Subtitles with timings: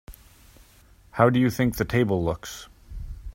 [1.11, 2.67] How do you think the table looks?